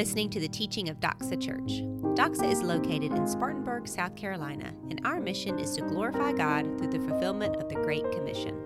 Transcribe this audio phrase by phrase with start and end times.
[0.00, 1.82] listening to the teaching of Doxa Church.
[2.16, 6.88] Doxa is located in Spartanburg, South Carolina, and our mission is to glorify God through
[6.88, 8.59] the fulfillment of the Great Commission.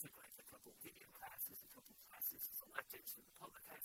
[0.00, 3.84] recognize a couple video classes, a couple classes as electives for the public high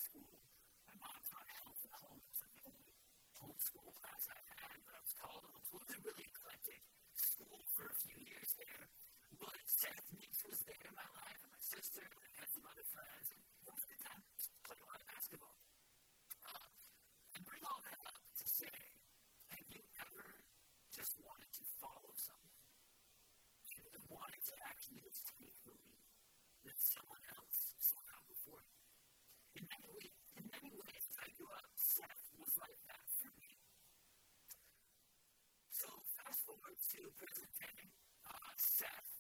[36.96, 37.92] to presenting
[38.24, 39.12] uh, Seth.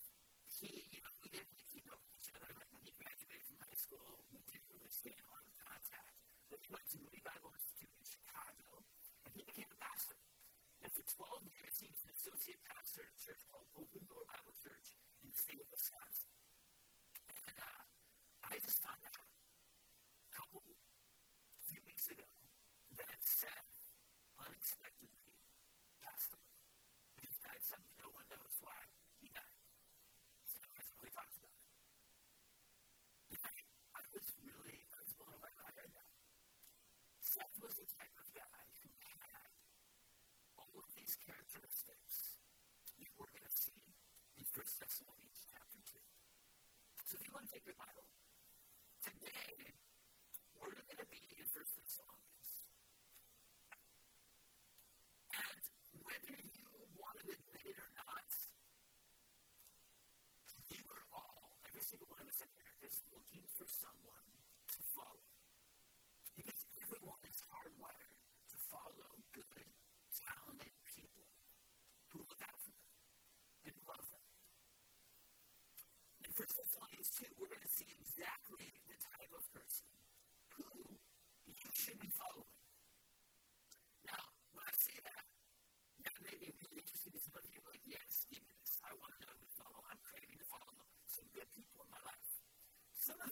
[0.47, 2.47] He, you know, we didn't keep up with each other.
[2.56, 5.52] Like when he graduated from high school, we didn't really stay in a lot of
[5.59, 6.16] contact.
[6.47, 8.80] But he went to Moody Bible Institute in Chicago,
[9.28, 10.16] and he became a pastor.
[10.88, 14.24] And for 12 years, he was an associate pastor at a church called Open Door
[14.31, 16.31] Bible Church in the state of Wisconsin.
[17.28, 17.84] And uh,
[18.47, 22.30] I just found out a couple, a few weeks ago
[22.96, 23.92] that Seth
[24.40, 25.25] unexpectedly
[37.35, 39.51] Seth was the type of guy who had
[40.56, 42.39] all of these characteristics
[42.95, 43.75] you were going to see
[44.39, 46.00] in 1 Thessalonians chapter 2.
[47.04, 48.07] So if you want to take your Bible,
[49.04, 49.51] today
[50.56, 52.51] we're going to be in 1 Thessalonians.
[55.36, 55.59] And
[56.07, 58.31] whether you want to admit it or not,
[60.71, 64.24] you are all, every single one of us in here, is looking for someone
[64.71, 65.25] to follow.
[68.75, 69.72] follow good,
[70.12, 71.24] talented people
[72.12, 74.25] who look out for them and love them.
[76.27, 79.88] In 1 Thessalonians 2, we're going to see exactly the type of person
[80.60, 80.68] who
[81.48, 82.51] you should be following.
[84.12, 85.24] Now, when I say that,
[86.04, 87.63] that may be really interesting to some of you.
[87.63, 88.75] Like, yes, give me this.
[88.83, 89.80] I want to know who to follow.
[89.88, 90.75] I'm craving to follow
[91.07, 92.28] some good people in my life.
[93.00, 93.31] Some of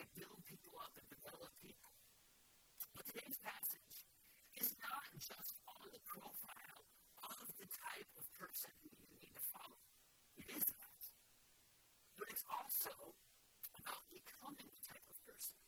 [0.00, 1.92] they build people up and develop people.
[2.96, 4.08] But today's passage
[4.56, 6.88] is not just on the profile
[7.20, 9.76] of the type of person who you need to follow.
[10.40, 11.00] It is that.
[12.16, 13.12] But it's also
[13.76, 15.60] about becoming the type of person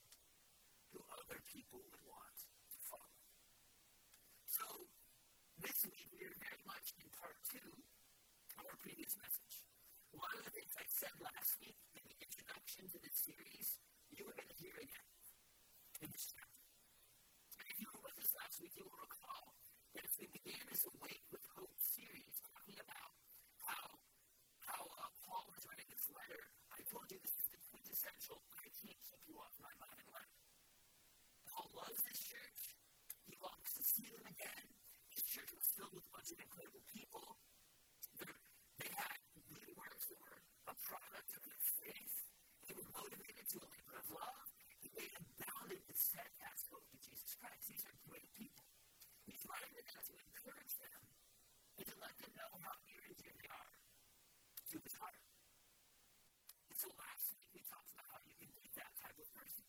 [0.97, 2.33] who other people would want
[2.73, 3.21] to follow.
[4.49, 4.65] So,
[5.61, 7.69] this week we are very much in part two
[8.57, 9.61] of our previous message.
[10.17, 13.77] One of the things I said last week in the introduction to this series,
[14.17, 15.09] you are going to hear again
[16.05, 16.65] in this chapter.
[17.61, 19.57] And if you were with us last week, you will recall
[19.97, 23.13] that as we began this Awake with Hope series, talking about
[23.65, 23.97] how,
[24.69, 26.43] how uh, Paul was writing this letter,
[26.77, 30.37] I told you this is the quintessential, I can't keep you off my mind letter.
[31.49, 32.77] Paul loves this church.
[33.25, 34.67] He longs to see them again.
[35.09, 37.41] His church was filled with a bunch of incredible people.
[38.21, 38.41] They're,
[38.81, 39.17] they had
[39.49, 42.22] good works that were a product of their faith.
[42.73, 44.49] They were motivated to a labor of love.
[44.97, 47.69] They abounded with steadfast hope in Jesus Christ.
[47.69, 48.65] These are great people.
[49.29, 51.01] He's writing them to encourage them
[51.77, 53.77] and to let them know how near and dear they are
[54.73, 55.21] to his heart.
[56.73, 59.69] And so last week we talked about how you can be that type of person.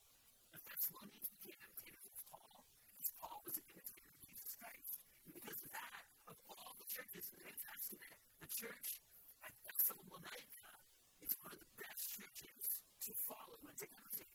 [0.55, 2.63] The Thessalonians became imitators of Paul,
[2.95, 5.03] because Paul was an imitator of Jesus Christ.
[5.27, 9.03] And because of that, of all the churches in the New Testament, the church
[9.43, 10.71] at Thessalonica
[11.19, 14.31] is one of the best churches to follow and to imitate.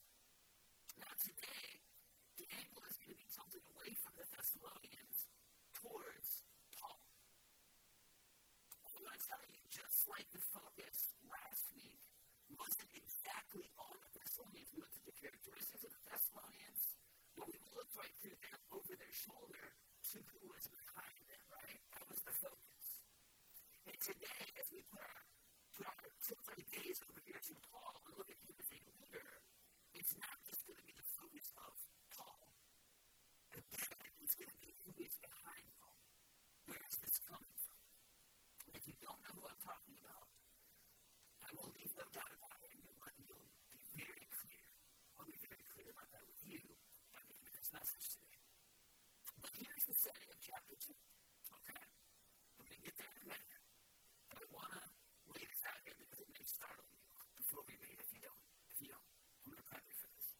[1.01, 1.81] Now today,
[2.37, 5.19] the angle is going to be tilted away from the Thessalonians
[5.73, 6.45] towards
[6.77, 7.01] Paul.
[8.93, 11.97] Going to tell you, just like the focus last week
[12.53, 16.83] wasn't exactly on the Thessalonians, we looked at the characteristics of the Thessalonians,
[17.41, 19.65] but we looked right through them over their shoulder
[20.13, 21.81] to who was behind them, right?
[21.97, 22.85] That was the focus.
[23.89, 25.25] And today, as we put our,
[25.73, 25.97] put our,
[26.53, 29.29] our gaze over here to Paul and look at him as a leader,
[29.93, 31.77] it's not just going to be the focus of
[32.17, 32.49] Paul.
[33.53, 36.01] The Again, it's going to be who is behind Paul.
[36.73, 37.85] Where is this coming from?
[38.73, 40.25] If you don't know who I'm talking about,
[41.45, 43.45] I will leave no doubt about it, and you'll, you'll
[43.77, 44.65] be very clear.
[45.21, 46.65] I'll be very clear about that with you
[47.13, 48.41] by the end of this message today.
[49.45, 50.97] But here's the setting of chapter 2.
[50.97, 51.85] Okay?
[52.57, 53.61] We're going to get there in a minute.
[54.33, 54.85] But I want to
[55.37, 56.78] lay this out here because it may startle
[57.59, 58.45] before we read if you don't.
[58.71, 59.03] If you don't,
[59.43, 60.31] I'm going to you for this.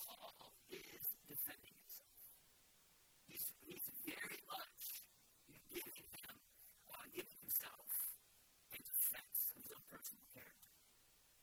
[0.00, 2.16] Paul is defending himself.
[3.28, 5.04] He's, he's very much
[5.68, 6.08] giving him,
[6.88, 7.84] uh, giving himself
[8.72, 10.72] in defense of his own personal character.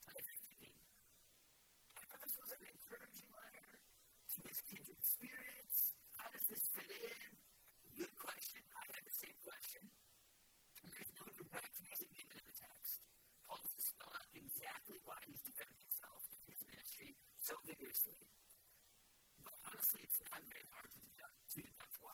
[0.09, 0.73] And if you're thinking,
[1.93, 5.77] I thought this was an encouraging letter to his kindred spirits.
[6.17, 7.29] How does this fit in?
[7.93, 8.65] Good question.
[8.73, 9.85] I had the same question.
[10.81, 13.05] And there's no direct reason given in the text.
[13.49, 17.17] Paul doesn't spell out exactly why he's defending himself in his ministry
[17.49, 18.13] so vigorously.
[19.41, 21.33] But honestly, it's not very hard to do that.
[21.33, 22.13] To that's why.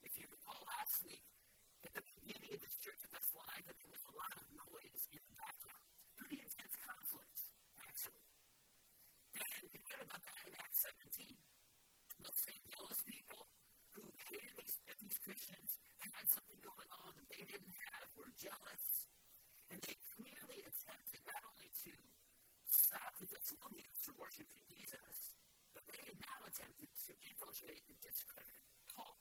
[0.00, 1.20] If you recall last week,
[1.84, 5.20] at the beginning of this church at Thessalonica, there was a lot of noise in
[5.20, 5.84] the background.
[6.16, 7.36] Pretty intense conflict,
[7.76, 8.24] actually.
[9.36, 11.28] And we read about that in Acts 17.
[12.24, 13.52] Those same jealous people
[14.00, 19.12] who hated these, these Christians had something going on that they didn't have, were jealous,
[19.68, 21.92] and they clearly attempted not only to
[22.64, 25.38] stop the Thessalonians from worshiping Jesus,
[25.70, 28.58] but they had now attempted to infiltrate and discredit
[28.90, 29.14] Paul.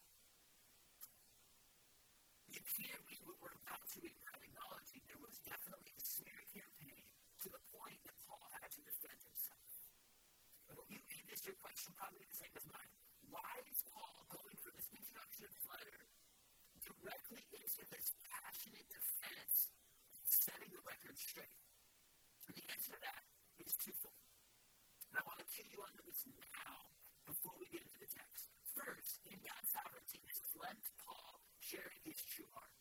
[2.50, 2.98] You can't
[3.30, 7.06] what we're about to read without acknowledging there was definitely a smear campaign
[7.46, 9.70] to the point that Paul had to defend himself.
[10.66, 12.94] And when you read this, your question probably the same as mine.
[13.30, 16.10] Why is Paul going for this introduction of letter
[16.82, 19.70] directly into this passionate defense,
[20.26, 21.62] setting the record straight?
[22.50, 23.22] And the answer to that
[23.62, 24.27] is twofold.
[25.12, 26.76] And I want to cue you onto this now
[27.24, 28.52] before we get into the text.
[28.76, 32.76] First, in God's sovereignty, this has led Paul sharing his true heart.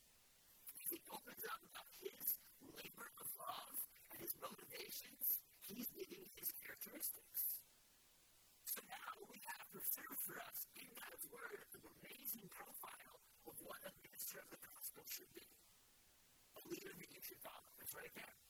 [0.83, 3.77] As he opens up about his labor of love
[4.13, 7.65] and his motivations, he's giving his characteristics.
[8.63, 13.19] So now we have preserved for us in God's Word an amazing profile
[13.49, 15.49] of what a minister of the gospel should be.
[16.59, 17.73] A leader that you should follow.
[17.81, 18.46] It's right there.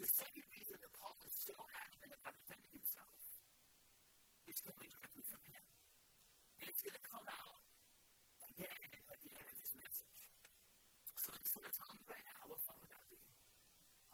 [0.00, 3.20] The second reason that Paul is so adamant about defending himself
[4.48, 5.60] is coming directly from him.
[6.56, 7.60] And it's going to come out
[8.48, 10.24] again at the end of this message.
[11.20, 13.20] So I'm just going to tell you right now what fun would that be.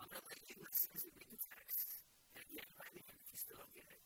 [0.03, 2.03] I'm going to let you listen as read the text.
[2.35, 4.03] And again, by the end, if you still don't get it,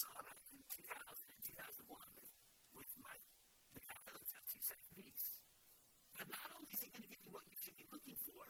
[0.00, 0.88] Sara and 2000
[1.44, 1.92] 2001
[2.72, 3.12] with my
[3.76, 5.44] the capital of Southeast Greece.
[6.16, 8.40] But not only is it going to give you what you should be looking for,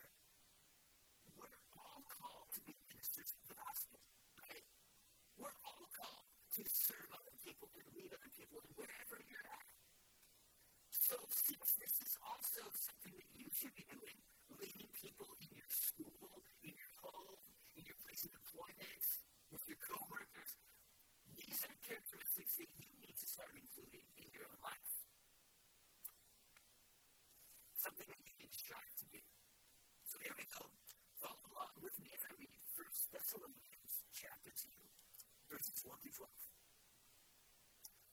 [35.60, 35.84] verses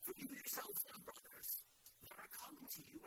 [0.04, 1.64] For you yourselves now, brothers,
[2.04, 3.00] that are coming to you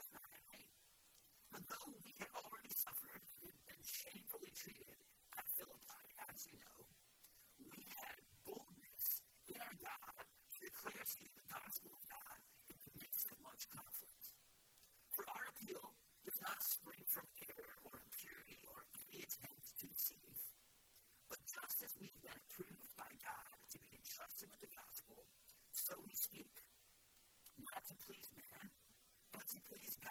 [29.72, 30.11] Grazie.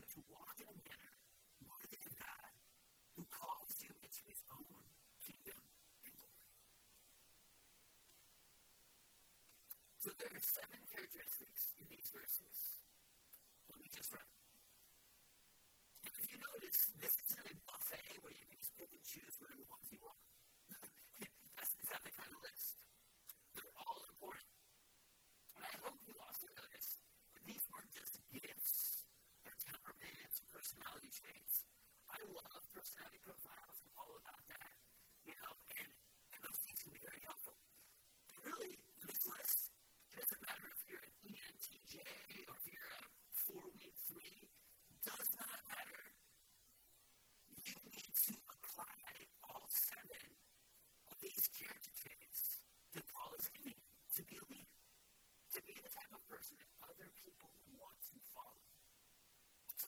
[0.00, 1.12] you to walk in a manner
[1.68, 2.52] worthy of God
[3.20, 4.80] who calls you into his own
[5.20, 6.48] kingdom and glory.
[10.00, 11.99] So there are seven characteristics in the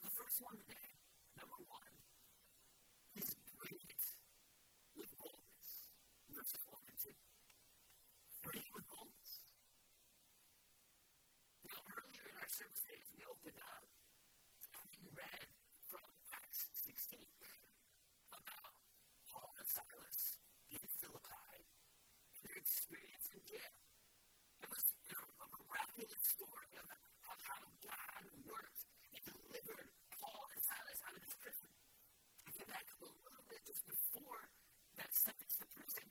[0.02, 0.81] the first one.
[35.62, 36.10] the prison.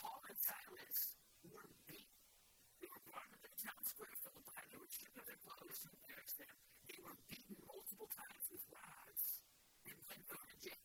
[0.00, 1.12] Paul and Silas
[1.44, 2.08] were beat.
[2.80, 5.76] They were brought to the town square of by They were stripped of their clothes
[5.84, 6.56] to embarrass them.
[6.88, 9.44] They were beaten multiple times with rods
[9.84, 10.84] and then thrown in jail.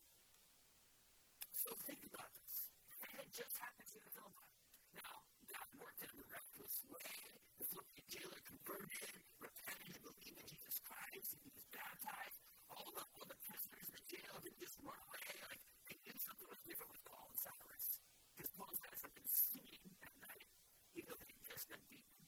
[1.55, 2.67] So think about this.
[3.07, 4.43] That had just happened to the Vilma.
[4.91, 7.15] Now, God worked in a miraculous way.
[7.55, 12.35] The Philippian jailer converted, repented, and believed in Jesus Christ, and he was baptized.
[12.67, 15.23] All the, all the prisoners in the jail didn't just run away.
[15.47, 17.00] Like, they did something really different
[17.41, 17.97] Gonzalez,
[18.37, 20.45] because Paul Gonzalez had been seen that night,
[20.93, 22.21] even though they just been beaten.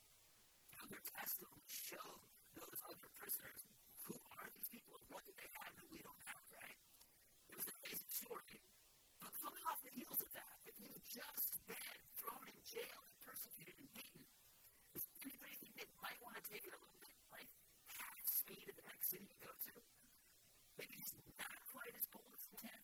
[0.74, 2.26] Now their testimony showed
[2.58, 3.62] those other prisoners
[4.10, 6.78] who are these people and what do they have that we don't have, right?
[7.46, 8.58] It was an amazing story.
[9.22, 13.14] But coming off the heels of that, if you just been thrown in jail and
[13.22, 14.26] persecuted and beaten,
[14.98, 17.46] does anybody think they might want to take it a little bit like
[17.86, 19.78] half speed at the next city you go to?
[20.74, 22.83] Maybe it's not quite as bold as intent.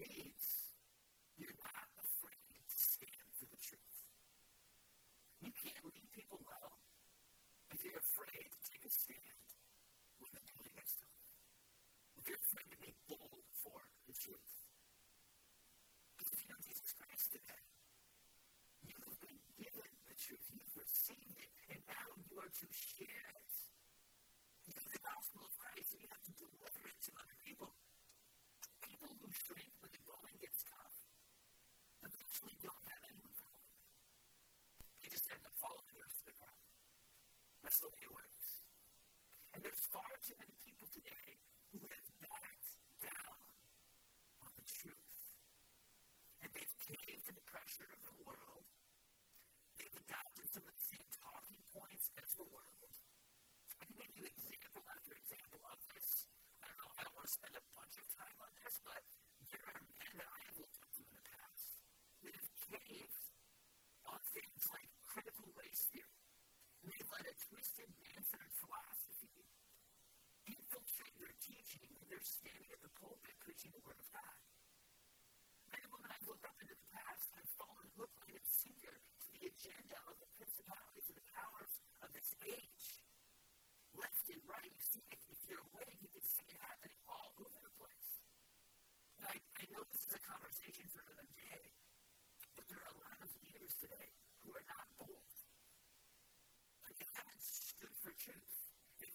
[0.00, 0.39] me
[37.80, 38.48] the way it works.
[39.56, 41.40] And there's far too many people today
[41.72, 42.70] who have backed
[43.00, 43.40] down
[44.44, 45.16] on the truth.
[46.44, 48.68] And they've caved to the pressure of the world.
[49.80, 52.92] They've adopted some of the same talking points as the world.
[53.80, 56.28] I can give you example after example of this.
[56.60, 59.00] I don't know, I don't want to spend a bunch of time on this, but
[59.48, 61.64] there are men that I have looked up to in the past
[62.28, 63.24] that have caved
[64.04, 66.20] on things like critical race theory.
[66.84, 69.36] And they've let a twisted man-centered philosophy
[70.48, 74.32] infiltrate their teaching when they're standing at the pulpit preaching the Word of God.
[75.68, 78.96] Men and women I've looked up into the past have fallen hook, line, and sinker
[78.96, 83.04] to the agenda of the principalities and the powers of this age.
[83.92, 85.20] Left and right, you see it.
[85.28, 88.24] If you're awake, you can see it happening all over the place.
[89.20, 91.76] And I, I know this is a conversation for another day,
[92.56, 94.16] but there are a lot of leaders today
[94.48, 95.28] who are not bold.
[96.90, 98.56] Like they haven't stood for truth.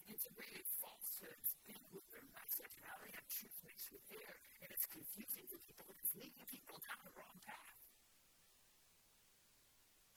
[0.06, 2.74] Integrated falsehoods in with their message.
[2.86, 5.90] Now they have truth mixed with air, and it's confusing for people.
[5.98, 7.78] It's leading people down the wrong path.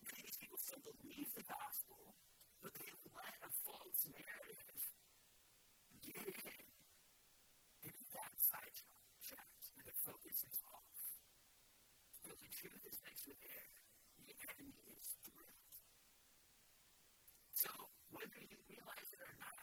[0.04, 2.12] Many these people still believe the gospel,
[2.60, 4.82] but they let a false narrative
[6.04, 6.68] get in
[7.88, 10.92] and that sidetracked, and the focus is off.
[12.24, 13.68] So the truth is mixed with air.
[14.20, 15.76] The enemy is drilled.
[17.56, 17.72] So
[18.12, 19.56] whether you realize it or not,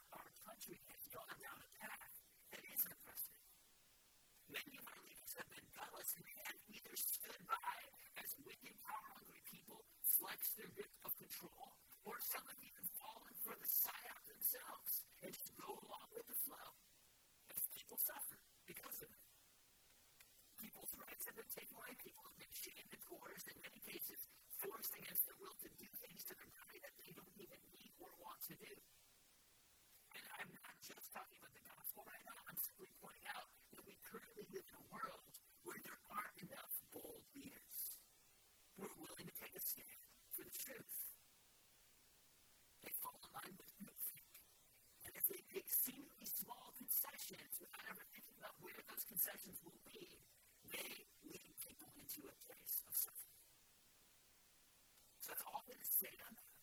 [0.65, 2.13] country has gone down a path
[2.49, 3.54] that is unprecedented.
[4.49, 7.78] Many of our leaders have been gutless and have either stood by
[8.17, 9.86] as wicked, power-hungry people
[10.17, 15.30] flex their grip of control, or some have even fallen for the psyop themselves and
[15.38, 16.69] just go along with the flow.
[17.54, 19.21] As people suffer because of it.
[20.58, 21.93] People's rights have been taken away.
[22.01, 24.17] People have been shamed and coerced, in many cases,
[24.58, 27.93] forced against their will to do things to their body that they don't even need
[28.01, 28.73] or want to do.
[30.86, 32.38] Just talking about the gospel right now.
[32.45, 35.34] I'm simply pointing out that we currently live in a world
[35.65, 37.98] where there aren't enough bold leaders
[38.78, 40.06] who are willing to take a stand
[40.38, 40.98] for the truth.
[42.86, 44.30] They fall in line with groupthink.
[45.10, 49.82] And if they make seemingly small concessions without ever thinking about where those concessions will
[49.89, 50.21] lead,
[50.69, 53.41] they lead people into a place of suffering.
[55.17, 56.54] So that's all going to say on that.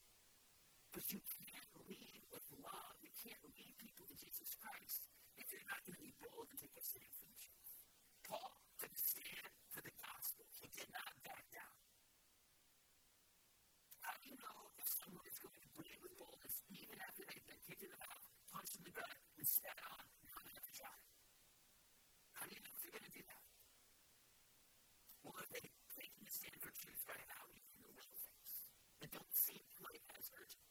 [0.95, 2.97] But you can't lead with love.
[3.03, 5.07] You can't lead people to Jesus Christ
[5.39, 7.71] if you're not going to be bold and take a stand for the truth.
[8.27, 8.51] Paul
[8.83, 10.45] took a stand for the gospel.
[10.59, 11.77] He did not back down.
[14.03, 17.47] How do you know if someone is going to breathe with boldness even after they've
[17.47, 20.03] been kicked in the mouth, punched in the gut, and spat on?
[22.43, 23.45] How do you know if they're going to do that?
[25.23, 25.63] Well, if they
[25.95, 28.51] taking a stand for truth right now, even the little things
[28.99, 30.67] that don't seem quite as urgent?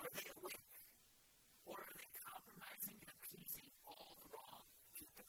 [0.00, 0.64] Are they awake?
[1.68, 4.64] Or are they compromising and appeasing all the wrong
[4.96, 5.28] people?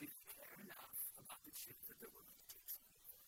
[0.00, 3.20] Do they care enough about the truth that they're willing to take something for?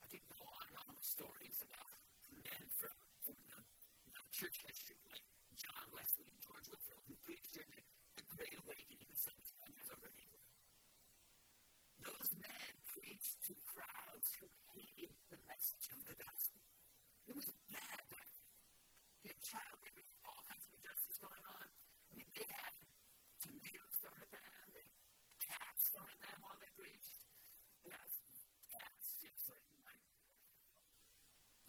[0.00, 0.96] I could go on and on
[1.54, 1.94] with stories about
[2.42, 3.60] men from, from the,
[4.10, 5.22] the church history, like
[5.54, 7.84] John Wesley and George Whitefield, who preached during the,
[8.18, 10.50] the Great Awakening in the 1700s over in England.
[12.02, 16.58] Those men preached to crowds who hated the message of the gospel.
[17.30, 18.50] It was bad back then.
[19.22, 21.66] You had child labor, all kinds of injustice going on.
[21.70, 22.74] I mean, they had
[23.38, 24.42] tomatoes thrown at them,
[24.74, 24.98] they had
[25.38, 27.22] cats thrown at them while they preached.
[27.86, 28.02] Yeah,
[28.74, 30.02] cats, just like, like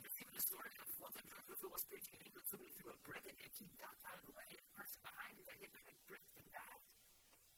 [0.06, 0.44] there's even a
[1.06, 4.02] one time George Whitefield was preaching in England, somebody threw a brick him, he ducked
[4.10, 6.50] out of the way, and the person behind him got hit by a brick and
[6.50, 6.82] died.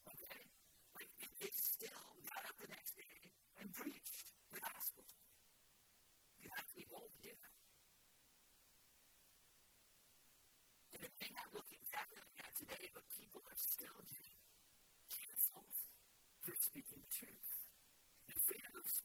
[0.04, 0.44] Okay?
[1.00, 1.08] Like,
[1.40, 3.32] they still got up the next day
[3.64, 5.08] and preached the gospel.
[6.44, 7.56] You have to be bold to do that.
[10.92, 14.44] And it may not look exactly like that today, but people are still getting
[15.08, 15.72] canceled
[16.44, 17.47] for speaking the truth.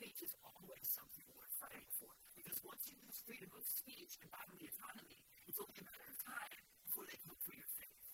[0.03, 2.11] Speech is always something worth fighting for.
[2.35, 6.19] Because once you lose freedom of speech and bodily autonomy, it's only a matter of
[6.27, 8.11] time before they come for your faith.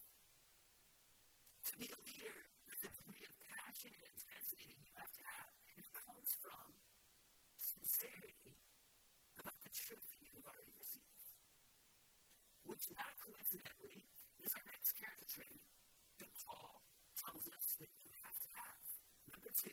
[1.65, 5.49] To be a leader, a degree of passion and intensity that you have to have.
[5.81, 6.77] It comes from
[7.57, 8.53] sincerity
[9.41, 11.25] about the truth that you've already received.
[12.69, 14.05] Which, not coincidentally,
[14.45, 15.65] is our next character trait
[16.21, 16.85] that Paul
[17.17, 18.77] tells us that you have to have.
[19.33, 19.73] Number two,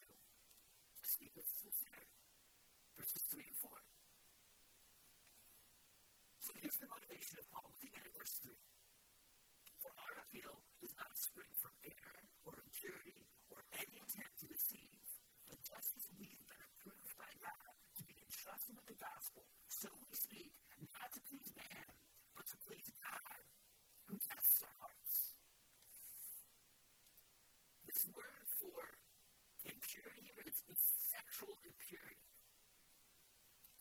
[1.16, 2.04] see this is here.
[3.00, 3.72] Verses 3 and 4.
[6.44, 8.52] So here's the motivation of Paul looking at verse 3.
[9.80, 15.08] For our appeal does not spring from error or impurity or any intent to deceive,
[15.48, 19.48] but just as we have been approved by God to be entrusted with the gospel,
[19.72, 20.52] so we speak,
[20.92, 21.96] not to please man,
[22.36, 23.40] but to please God,
[24.12, 25.40] who tests our hearts.
[27.88, 28.84] This word for
[29.64, 31.05] impurity, it's, it's
[31.36, 32.24] sexual impurity.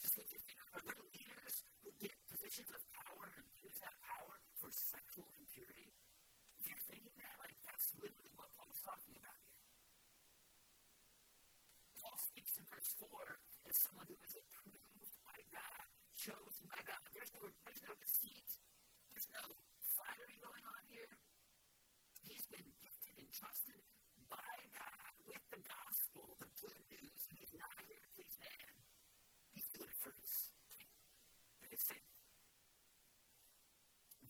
[0.02, 0.26] Just think,
[0.74, 5.94] are there leaders who get positions of power and use that power for sexual impurity?
[6.58, 9.62] If you're thinking that, like, that's literally what Paul's talking about here.
[12.02, 13.06] Paul speaks in verse 4
[13.70, 15.86] as someone who is approved by God,
[16.18, 17.06] chosen by God.
[17.14, 18.50] There's no, there's no deceit.
[19.14, 19.46] There's no
[19.94, 21.22] flattery going on here.
[22.26, 23.78] He's been gifted and trusted
[24.26, 27.22] by God with the gospel, the good news.
[27.38, 28.74] He's not here to please man.
[29.52, 30.90] He's doing it for his king
[31.62, 32.18] and his Savior.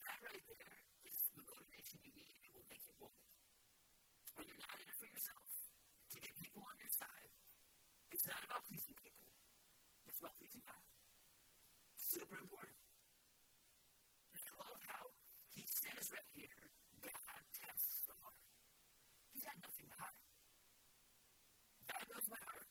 [0.03, 0.77] That right there
[1.09, 2.35] is the motivation you need.
[3.05, 3.13] You.
[4.35, 5.45] When you're not in it for yourself,
[6.13, 7.31] to get people on your side,
[8.11, 9.29] it's not about pleasing people.
[10.09, 10.81] It's about pleasing God.
[12.01, 12.81] Super important.
[14.33, 15.05] And I love how
[15.53, 16.73] he says right here,
[17.05, 18.41] God tests the heart.
[19.37, 20.21] He's had nothing to hide.
[21.93, 22.69] God knows my heart.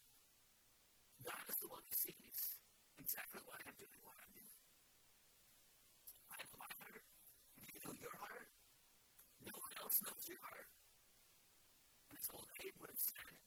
[1.22, 2.58] God is the one who sees
[2.98, 4.58] exactly what I'm doing, what I'm doing.
[6.34, 7.06] I know my heart.
[7.62, 8.50] You know your heart.
[9.94, 10.70] No one else knows your heart.
[12.10, 13.38] And as old Abe would have said,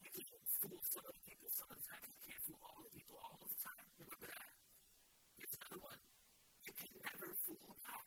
[0.00, 2.80] you can fool some of the people some of the time, you can't fool all
[2.80, 3.84] the people all of the time.
[4.00, 4.48] Remember that.
[5.36, 6.00] Here's another one.
[6.64, 8.06] You can never fool God.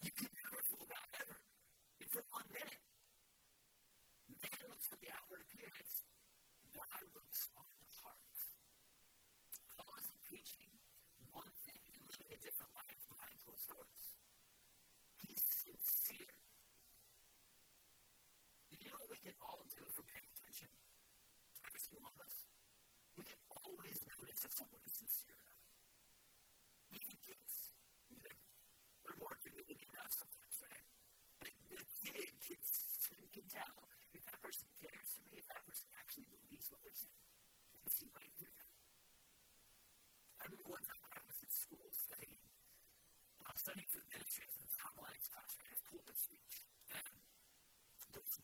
[0.00, 1.36] You can never fool God ever.
[2.00, 2.80] If for one minute,
[4.40, 6.00] man looks at the outward appearance,
[6.72, 8.24] God looks on the heart.
[9.76, 10.72] Paul isn't preaching
[11.28, 14.16] one thing and living a different life behind closed doors.
[15.28, 16.37] He's sincere.
[19.22, 20.70] You know we can all do for paying attention?
[21.66, 22.46] Every single one of us.
[23.18, 25.42] We can always notice if someone is sincere.
[26.94, 27.74] Even kids.
[28.22, 30.86] They're more committed than us sometimes, right?
[31.42, 31.50] The
[32.06, 32.62] kid can,
[33.34, 33.74] can tell
[34.14, 37.26] if that person cares for me, if that person actually believes what they're saying.
[37.74, 38.70] You can see right through them.
[40.38, 42.38] I remember one time when I was in school studying,
[43.42, 45.52] I was studying for the ministry as a homiletics class?
[45.58, 46.54] I have pulpit speech.
[46.94, 47.04] And
[48.14, 48.38] there was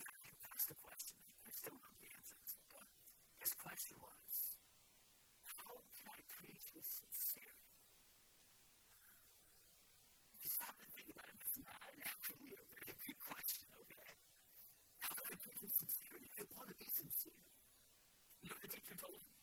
[0.65, 2.89] asked a question, I still don't know the answer this, but
[3.37, 4.57] his question was,
[5.45, 7.85] how can I preach with sincerity?
[10.41, 14.17] You stop and think about it, it's not actually a very good question, okay?
[15.05, 16.33] How can I preach with sincerity?
[16.33, 17.45] I want to be sincere.
[18.41, 19.37] You know what the teacher told him?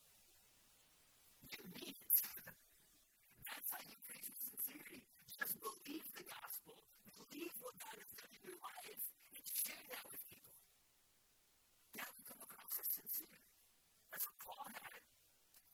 [1.54, 2.18] You need it.
[3.46, 5.06] That's how you preach with sincerity.
[5.30, 6.82] Just believe the gospel,
[7.14, 9.06] believe what God has done in your life,
[9.38, 10.50] and share that with people.
[11.96, 13.36] That will come across as sincere.
[14.22, 15.02] That's what Paul had.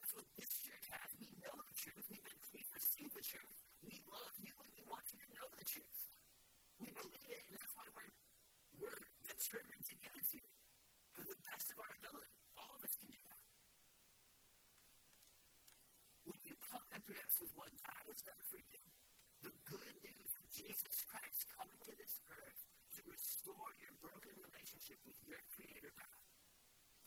[0.01, 1.13] That's what this church has.
[1.21, 2.01] We know the truth.
[2.09, 3.61] We've been we receive the truth.
[3.85, 6.01] We love you and we want you to know the truth.
[6.81, 8.09] We believe it, and that's why we're
[8.81, 10.49] we're determined to give it to you.
[10.49, 12.33] To the best of our ability.
[12.57, 13.45] All of us can do that.
[16.25, 18.81] When you come to grips with what God has done for you,
[19.45, 22.65] the good news of Jesus Christ coming to this earth
[22.97, 26.28] to restore your broken relationship with your Creator God.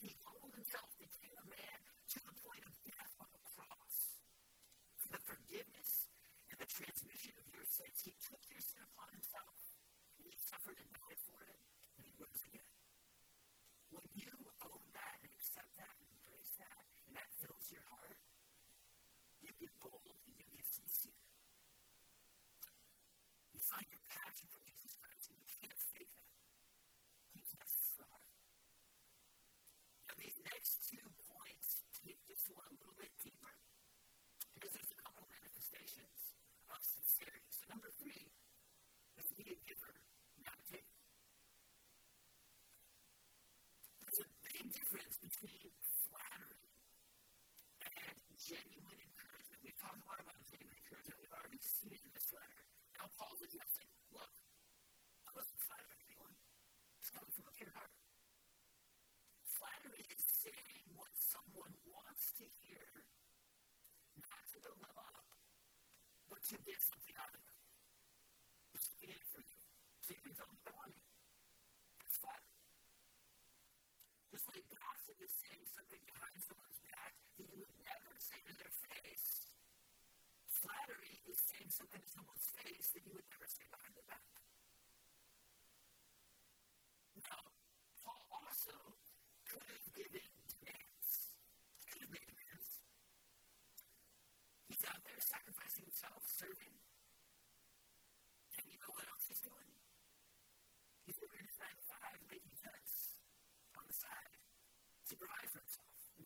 [0.01, 1.79] He humbled himself, became a man
[2.11, 4.17] to the point of death on the cross.
[4.97, 6.09] For the forgiveness
[6.49, 9.53] and the transmission of your sins, he took your sin upon himself.
[10.17, 11.61] And he suffered and died for it,
[11.97, 12.65] and he rose again.
[13.93, 14.33] When you
[14.65, 18.17] own that and accept that and embrace that, and that fills your heart,
[19.45, 21.21] you get bold and you get sincere.
[23.53, 26.33] You find your passion for Jesus Christ, and you can't fake that.
[27.37, 28.31] He tests the heart.
[30.07, 33.50] Now, these next two points take this one a little bit deeper
[34.54, 36.38] because there's a couple manifestations
[36.69, 37.50] of sincerity.
[37.50, 38.30] So, number three
[39.17, 39.97] is to be a giver,
[40.45, 41.02] not a taker.
[44.06, 45.74] There's a big difference between
[46.06, 46.69] flattery
[47.82, 49.65] and genuine encouragement.
[49.65, 51.17] We've talked a lot about genuine encouragement.
[51.26, 52.62] We've already seen it in this letter.
[53.02, 54.30] Now, Paul's addressing, look,
[55.26, 56.38] I wasn't flattering anyone.
[57.02, 57.89] It's coming from a pure heart.
[59.58, 62.82] Flattery is saying what someone wants to hear,
[64.17, 65.21] not to build them up,
[66.51, 67.59] to get something out of them.
[68.75, 69.59] It's in it for you.
[70.11, 70.91] You can tell them what
[72.03, 72.59] That's flattery.
[74.35, 78.53] Just like gossip is saying something behind someone's back that you would never say to
[78.59, 79.47] their face.
[80.61, 84.27] Flattery is saying something to someone's face that you would never say behind their back.
[87.31, 87.41] Now,
[88.03, 88.75] Paul also
[89.47, 91.09] could have given demands.
[91.87, 92.67] Could have made demands.
[94.69, 96.75] He's out there sacrificing himself, serving.
[98.57, 99.71] And you know what else he's doing?
[101.09, 103.17] He's working his 9 to 5, making cuts
[103.73, 104.37] on the side
[105.09, 106.25] to provide for himself and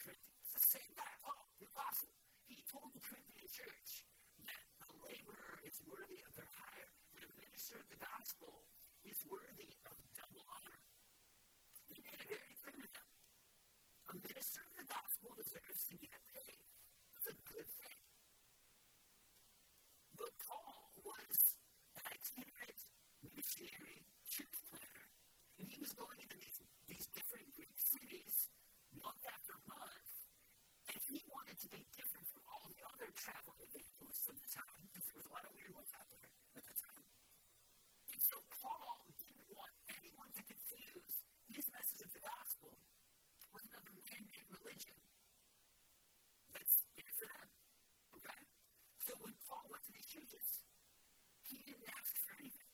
[0.00, 0.46] Corinthians.
[0.56, 2.08] The same guy, Paul, the apostle.
[2.48, 4.08] He told the Corinthian church
[4.48, 6.88] that a laborer is worthy of their hire,
[7.20, 7.28] and
[7.76, 8.52] minister of the gospel
[9.04, 10.80] is worthy of double honor.
[11.92, 13.08] He made it very clear to them.
[14.08, 16.56] A minister of the gospel deserves to get paid.
[17.20, 18.00] It's a good thing.
[20.16, 21.36] But Paul was
[22.00, 22.80] an itinerant
[23.36, 25.08] missionary church planter,
[25.60, 28.48] and he was going into these, these different Greek cities
[28.96, 30.08] month after month,
[30.88, 34.80] and he wanted to be different from all the other travel evangelists of the time,
[34.88, 37.04] because there was a lot of weird ones out there at the time.
[38.16, 41.22] And so Paul didn't want anyone to confuse
[41.54, 42.74] his message of the gospel
[43.54, 44.98] with another man-made religion
[46.50, 47.46] that's in for them.
[48.18, 48.42] Okay?
[49.06, 50.66] So when Paul went to these churches,
[51.46, 52.70] he didn't ask for anything.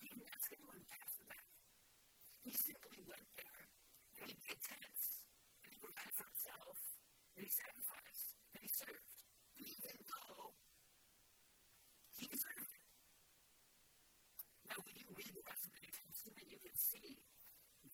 [0.00, 1.44] He didn't ask anyone to pass the back.
[2.48, 3.60] He simply went there
[4.24, 5.28] and he paid tents
[5.64, 6.80] and he provided for himself
[7.36, 9.12] and he sacrificed and he served.
[9.60, 10.56] Even though
[12.16, 12.84] he deserved it.
[14.68, 17.18] Now, when you read the rest of the New Testament, you can see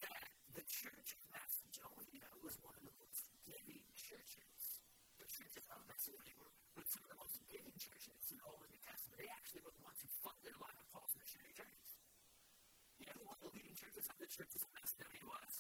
[0.05, 4.85] that the church of Macedonia was one of the most giving churches.
[5.17, 8.69] The churches of Macedonia were, were some of the most giving churches in all of
[8.69, 9.25] the Testament.
[9.25, 11.93] They actually were the ones who funded a lot of Paul's missionary journeys.
[13.01, 15.55] You know one of the leading churches of the churches of Macedonia was?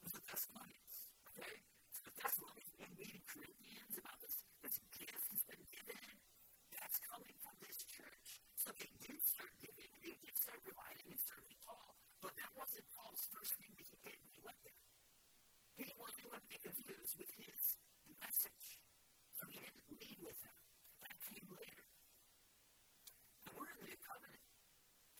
[0.00, 0.96] It was the Thessalonians.
[1.36, 1.60] Okay?
[1.92, 6.00] So the Thessalonians and reading Corinthians about this, this gift has been given.
[6.72, 8.40] That's coming from this church.
[8.56, 11.85] So they did start giving, they did start relying and serving Paul.
[12.22, 14.80] But that wasn't Paul's first thing that he did when he went there.
[15.76, 17.76] He didn't want anyone to be confused with his
[18.20, 18.80] message.
[19.36, 20.56] So he didn't lead with him.
[21.04, 21.84] That came later.
[23.46, 24.44] And we're in the covenant.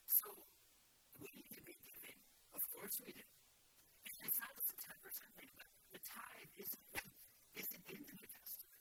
[0.08, 0.32] So
[1.20, 2.16] we need to be giving.
[2.56, 3.26] Of course we do.
[4.16, 4.96] And it's not just a 10%
[5.36, 6.88] thing, but the tithe isn't,
[7.60, 8.80] isn't in the New Testament.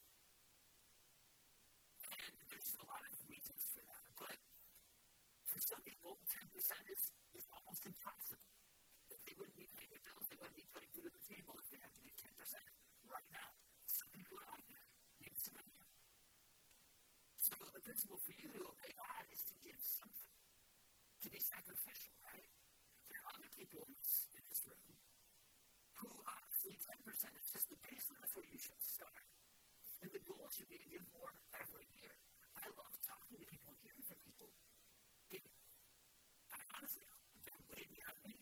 [2.16, 4.08] And there's a lot of reasons for that.
[4.16, 4.40] But
[5.52, 6.48] for some people, 10%
[6.88, 7.05] is,
[7.96, 8.44] impossible.
[9.10, 11.56] If they wouldn't be paying their bills, they wouldn't be putting food on the table
[11.56, 12.36] if they had to do 10%
[13.08, 13.50] right now.
[13.88, 14.88] Some people are that.
[15.24, 15.86] Maybe some of you.
[17.40, 20.34] So the principle for you to obey God is to give something,
[21.24, 22.50] to be sacrificial, right?
[23.08, 24.98] There are other people in this, in this room
[26.02, 27.06] who honestly 10%
[27.38, 29.24] is just the baseline for you should start.
[30.02, 32.14] And the goal should be to give more every year.
[32.60, 34.50] I love talking to people and hearing from people.
[35.30, 35.56] Giving.
[36.52, 37.06] I honestly,
[37.46, 38.38] they're way beyond me.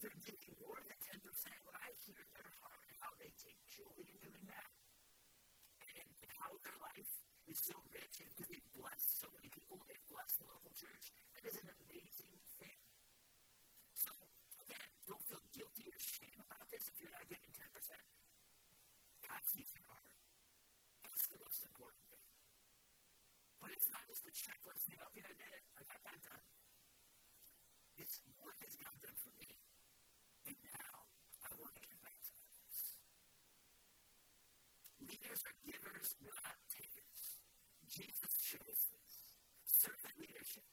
[0.00, 1.20] They're giving more than 10%
[1.66, 3.10] when I hear their heart and how
[3.76, 4.68] they in doing that.
[5.96, 7.12] And how their life
[7.46, 11.12] is so rich and because they've blessed so many people, they've blessed the local church.
[11.36, 12.80] That is an amazing thing.
[13.92, 14.12] So,
[14.64, 17.64] again, don't feel guilty or shame about this if you're not giving 10%.
[19.26, 20.12] God sees your heart.
[21.04, 22.28] That's the most important thing.
[23.60, 26.44] But it's not just a checklist, you know, I did it, I got that done.
[27.96, 29.48] It's what has God done for me.
[30.46, 31.08] And now
[31.42, 32.78] I want to give back to others.
[35.06, 37.22] Leaders are givers, not takers.
[37.86, 39.16] Jesus chose this.
[39.62, 40.66] Servant leadership.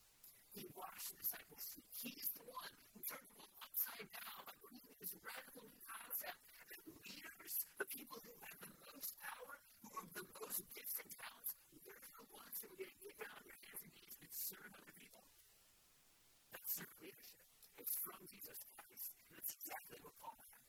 [0.54, 1.90] He washed the disciples' feet.
[1.94, 6.82] He's the one who turned the world upside down by bringing this radical concept that
[6.86, 11.54] leaders, the people who have the most power, who have the most gifts and talents,
[11.86, 14.32] they're the ones who are going to get down on your hands and knees and
[14.34, 15.26] serve other people.
[16.50, 17.46] That's servant leadership.
[17.78, 19.14] It's from Jesus Christ.
[19.30, 20.64] And it's exactly what Paul had.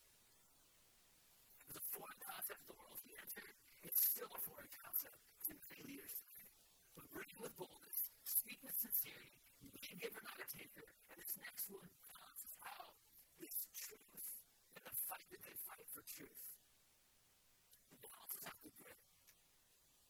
[1.70, 3.53] It a foreign concept of the world he entered.
[3.84, 6.48] It's still a foreign concept to many leaders today.
[6.96, 10.88] But bring it with boldness, speak with sincerity, be a giver, not a taker.
[11.12, 12.96] And this next one balances out
[13.36, 14.24] this truth
[14.72, 16.44] and the fight that they fight for truth.
[17.92, 18.96] It balances out the grit.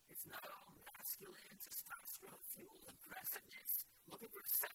[0.06, 3.90] It's not all masculine, testosterone fueled aggressiveness.
[4.06, 4.70] Look at verse 7.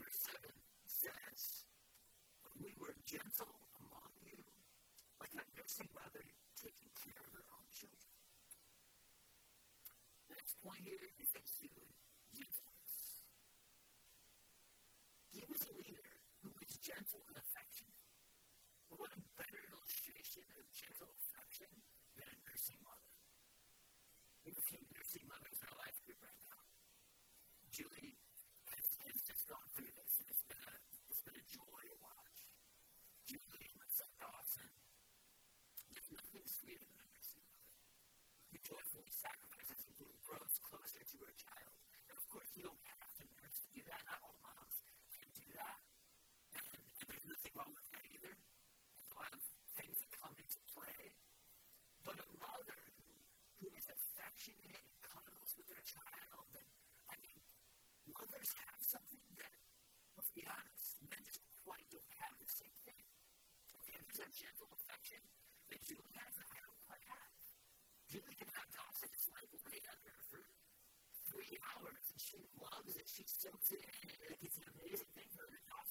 [0.00, 0.48] Verse 7
[0.88, 1.68] says,
[2.40, 3.65] When we were gentle
[5.36, 6.24] like a nursing mother
[6.56, 8.16] taking care of her own children.
[10.32, 11.92] Next point here is exude
[12.32, 12.96] gentleness.
[15.28, 16.08] He was a leader
[16.40, 18.00] who was gentle and affectionate.
[18.88, 21.68] What a better illustration of gentle affection
[22.16, 23.12] than a nursing mother.
[24.40, 26.64] We have a few nursing mothers in our life group right now.
[27.68, 28.16] Julie
[28.72, 30.12] has, has just gone through this,
[36.66, 37.78] greater than our sinfulness.
[38.50, 41.78] Who joyfully sacrifices a little grows closer to her child.
[42.10, 44.02] And of course, you don't have to nurse to do that.
[44.02, 44.82] Not all moms
[45.14, 45.78] can do that.
[46.58, 48.34] And, and there's nothing wrong with that either.
[48.34, 49.42] There's a lot of
[49.78, 51.14] things that come into play.
[52.02, 52.82] But a mother
[53.62, 56.66] who is affectionate and cuddles with her child, and
[57.06, 57.38] I mean,
[58.10, 59.54] mothers have something that,
[60.18, 63.06] let's be honest, men just quite don't have the same thing.
[63.78, 65.22] Okay, there's a gentle affection
[65.70, 67.32] that Julie has don't quite have.
[68.10, 70.42] Julie can have Dawson just like lay under for
[71.30, 73.06] three hours and she loves it.
[73.06, 74.06] She soaks it in.
[74.42, 75.58] It's an amazing thing for her.
[75.66, 75.85] Dawson's sleeping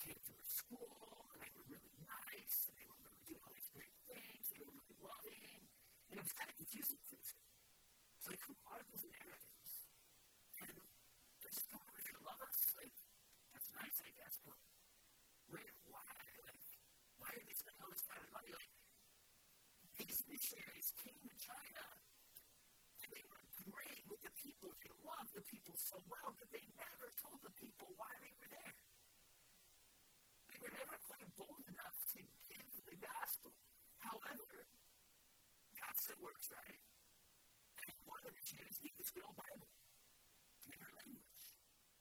[0.00, 3.20] And they came to her school, and they were really nice, and they were really
[3.28, 5.60] doing all these great things, they were really loving.
[6.08, 7.36] And it was kind of confusing for this
[8.16, 9.68] It's like, who are these Americans?
[10.56, 12.58] And they're just here to love us.
[12.80, 12.96] Like,
[13.52, 14.56] that's nice, I guess, but
[15.52, 16.08] where, why?
[16.48, 16.64] Like,
[17.20, 18.56] why are they spending all this time and money?
[18.56, 18.72] Like,
[20.00, 21.84] these missionaries came to China,
[23.04, 24.72] and they were great with the people.
[24.80, 28.48] They loved the people so well, but they never told the people why they were
[28.48, 28.79] there.
[30.60, 33.52] Were never quite bold enough to give the gospel.
[34.04, 34.68] However,
[35.80, 36.80] God still works, right?
[37.88, 39.72] And one of the missionaries gave this girl Bible
[40.68, 41.44] in her language.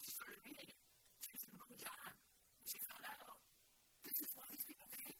[0.03, 0.75] She started reading.
[1.23, 3.39] She out
[4.03, 4.35] this is
[4.67, 5.19] people came.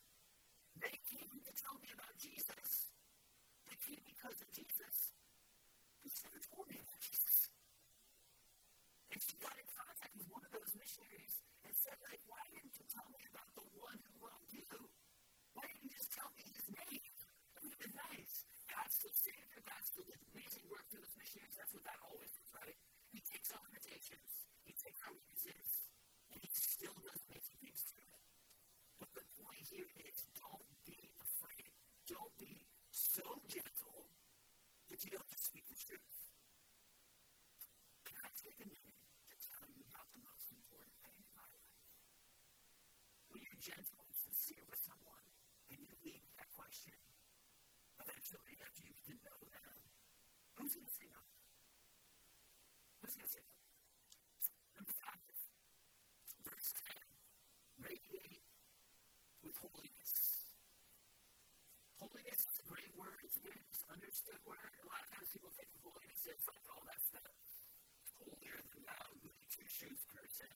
[0.84, 2.92] They came to tell me about Jesus.
[3.72, 5.16] They came because of Jesus.
[7.00, 7.50] Jesus.
[9.12, 12.76] And she got in contact with one of those missionaries and said, like, why didn't
[12.76, 14.68] you tell me about the one who loved you?
[15.56, 17.04] Why didn't you just tell me his name?
[17.56, 18.48] I mean, it was nice.
[18.70, 19.62] God still saved her.
[19.66, 21.58] God still did amazing work through those missionaries.
[21.58, 22.78] That's what God always does, right?
[23.12, 24.30] He takes our limitations.
[24.64, 25.68] He takes our weaknesses.
[26.30, 28.24] And he still does amazing things through it.
[29.02, 31.74] But the point here is don't be afraid.
[32.06, 32.62] Don't be
[32.94, 34.06] so gentle
[34.94, 36.14] that you don't speak the truth.
[38.06, 38.98] Can I take a minute
[39.34, 41.74] to tell you about the most important thing in my life?
[43.34, 45.26] When you're gentle and sincere with someone,
[45.70, 46.96] and you leave that question,
[48.00, 49.76] eventually, after you get to know them,
[50.58, 51.22] who's going to say no?
[53.04, 53.56] Who's going to say no?
[54.80, 55.20] Number five,
[56.48, 56.96] verse 10,
[57.84, 58.44] radiate
[59.44, 60.14] with holiness.
[62.00, 63.20] Holiness is a great word.
[63.24, 64.72] It's a very misunderstood word.
[64.84, 67.24] A lot of times people think of holiness as like, oh, that's the
[68.20, 70.50] holier than thou, goody two shoes person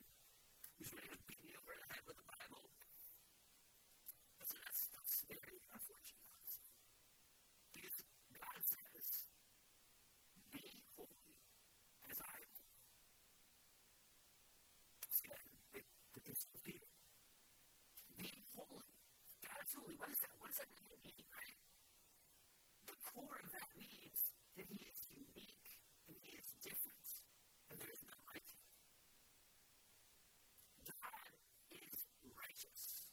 [0.80, 2.64] who's ready to beat you over the head with the Bible.
[4.40, 6.22] But so that's, that's very unfortunate.
[7.76, 7.98] Because
[8.40, 9.06] God says,
[10.52, 10.64] be
[10.96, 11.36] holy
[12.08, 12.88] as I am holy.
[15.12, 15.44] See that?
[15.76, 16.92] It, it, it's Peter.
[18.18, 18.94] Be holy.
[19.44, 19.96] God's holy.
[20.00, 20.34] What is that?
[20.40, 21.26] What does that mean?
[21.34, 21.58] Right?
[22.88, 24.20] The core of that means
[24.58, 25.70] that He is unique
[26.08, 27.08] and He is different,
[27.70, 28.64] and there is none like Him.
[30.88, 31.34] God
[31.74, 31.94] is
[32.38, 33.12] righteous.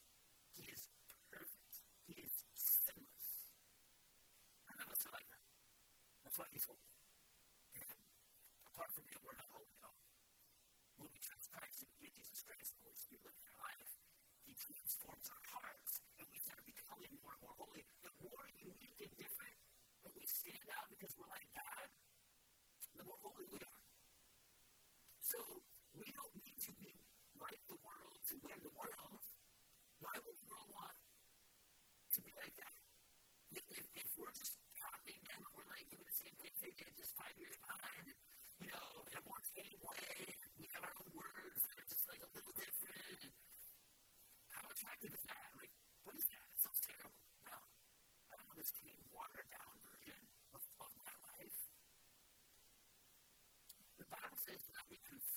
[0.55, 0.87] He is
[1.33, 1.75] perfect.
[2.07, 3.27] He is sinless.
[4.69, 5.45] And none of us are like that.
[6.23, 6.93] That's why He's holy.
[7.75, 7.89] And
[8.69, 9.99] apart from Him, we're not holy at all.
[11.01, 11.35] When we try
[14.61, 19.13] transforms our hearts and we start becoming more and more holy, the more unique and
[19.17, 19.57] different
[20.05, 21.89] that we stand out because we're like God,
[22.99, 23.81] the more holy we are.
[25.31, 25.39] So
[25.95, 26.91] we don't need to be
[27.39, 29.23] like the world to win the world.
[30.03, 32.75] Why would the world want to be like that?
[33.55, 36.91] If, if, if we're just copying them, we're like doing the same thing they did
[36.99, 38.11] just five years behind,
[38.59, 42.03] you know, in a more tame way, we have our own words that are just
[42.11, 43.31] like a little different.
[43.31, 43.31] And
[44.51, 45.47] how attractive is that?
[45.55, 45.71] Like,
[46.03, 46.43] what is that?
[46.43, 47.15] It sounds terrible.
[47.47, 47.55] No.
[47.55, 50.19] I don't want this to be watered down version
[50.51, 51.55] of, of my life.
[53.95, 54.81] The Bible says that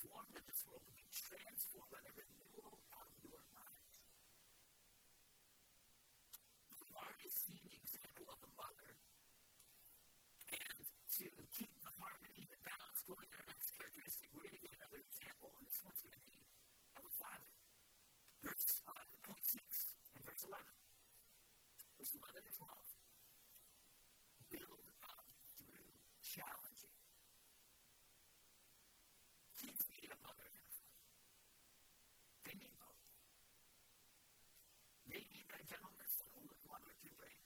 [0.05, 3.89] we conform to this world, we transform by the renewal of your mind.
[6.69, 8.93] We've already seen the example of a mother.
[10.53, 11.25] And to
[11.57, 15.49] keep the harmony, the balance going, our next characteristic, we're going to get another example,
[15.57, 16.37] and this one's going to be
[17.01, 17.49] of a father.
[18.45, 20.61] Verse uh, 6 and verse 11.
[21.97, 22.77] Verse 11 and 12.
[24.53, 25.25] Build up
[25.57, 26.93] through challenging.
[29.65, 31.09] Kids need a mother and a father.
[32.45, 33.01] They need both.
[35.09, 37.41] They need that gentleness to hold a mother to brain.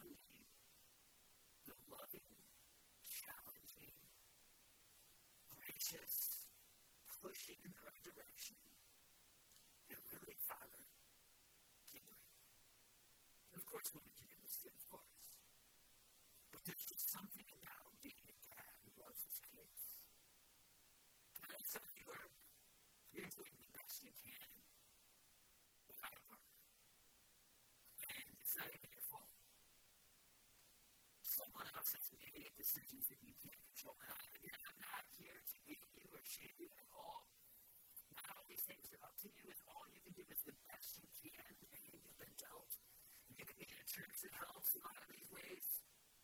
[0.00, 0.16] Need
[1.68, 2.32] the loving,
[3.04, 3.92] challenging,
[5.52, 6.48] gracious,
[7.20, 8.56] pushing in the right direction
[9.92, 10.80] that really Father
[11.92, 12.32] can bring.
[13.52, 15.44] And of course, women can do this too, of course.
[16.56, 19.80] But there's just something about being a dad who loves his kids.
[21.52, 22.32] And some of you are,
[23.12, 24.50] you're doing the best you can
[25.84, 26.64] without a partner.
[28.08, 29.28] And it's not even your fault.
[31.32, 33.96] Someone else has made decisions that you can't control.
[33.96, 37.24] And I'm not here to beat you or shame you at all.
[38.12, 40.52] Not all these things are up to you, and all you can do is the
[40.68, 42.76] best you can, and you've been dealt.
[43.32, 45.64] You can be in a church that helps a lot of these ways,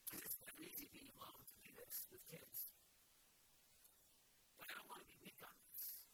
[0.05, 2.77] because it's not easy being alone to do this with kids.
[4.61, 6.05] But I don't want to be weak on this.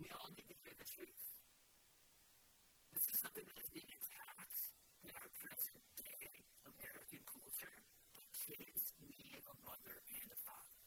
[0.00, 1.24] We all need to hear the truth.
[2.96, 4.72] This is something that is being attacked
[5.04, 7.76] in our present day American culture.
[8.16, 10.80] But kids need a mother and a father.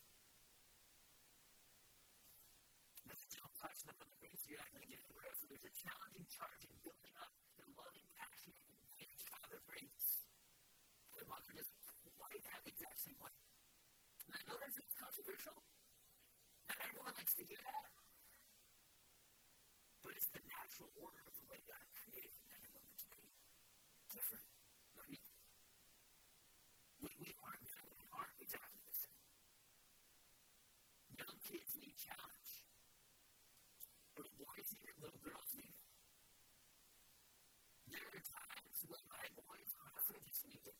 [3.07, 4.40] Let's don't touch them on the base.
[4.51, 5.31] You're not going to get anywhere.
[5.39, 10.27] So there's a challenging charge in building up the loving, passionate, and engaged father brings.
[11.15, 11.79] The mother doesn't
[12.19, 13.31] quite have the exact same way.
[14.27, 15.55] And I know that's controversial.
[16.67, 17.95] Not everyone likes to hear that.
[20.03, 23.23] But it's the natural order of the way God created men and women to be
[24.11, 24.43] different.
[24.99, 25.15] We,
[27.23, 27.63] we aren't
[28.43, 29.15] exactly the same.
[31.23, 32.67] Young kids need challenge.
[34.17, 35.87] Little boys need it, little girls need it.
[37.95, 40.71] There are times when my boys often just need to.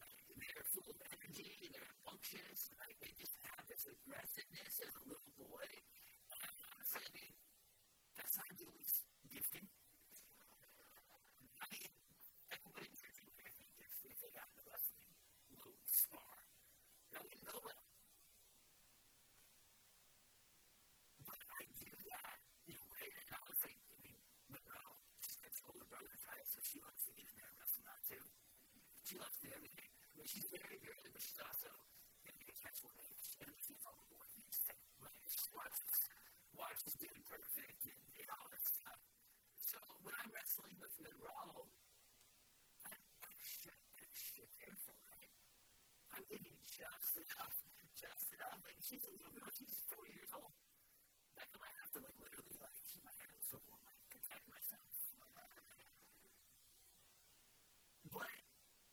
[0.00, 0.14] Like,
[0.54, 2.70] they're full of energy, they're rambunctious,
[3.00, 5.66] they just have this aggressiveness as a little boy.
[5.68, 7.34] And honestly, I mean,
[8.16, 9.68] that's not Julie's gifting.
[11.60, 11.90] I mean,
[12.50, 15.12] everybody in church, I think if, if they got wrestling,
[15.54, 16.36] little spar,
[17.12, 17.84] that wouldn't go well.
[21.26, 22.36] But I do that
[22.66, 24.18] in a way that I was like, I mean,
[24.50, 26.46] Monroe, she's got her older brother, right?
[26.48, 28.24] So she wants to get in there and wrestle now too.
[29.10, 29.90] She loves to everything.
[29.90, 31.66] I mean, she's very good, but she's also
[32.22, 33.18] maybe a catch one age.
[33.26, 34.62] She understands all the board things.
[35.02, 35.90] Like, she watches,
[36.54, 39.02] watches doing perfect and, and all that stuff.
[39.58, 41.66] So when I'm wrestling with Monroe,
[42.86, 43.02] I'm
[43.34, 45.34] extra, extra careful, right?
[46.14, 47.58] I'm thinking just enough,
[47.98, 48.62] just enough.
[48.62, 50.54] Like, she's a little girl, she's four years old.
[51.34, 54.46] That I might have to, like, literally, like, keep my hands so warm, like, protect
[54.46, 54.86] myself.
[58.10, 58.26] But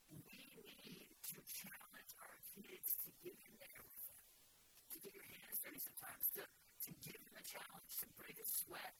[0.10, 4.22] we need to challenge our kids to get in there with them,
[4.94, 4.98] to
[5.68, 8.96] dirty sometimes, to, to give them a challenge, to break a sweat.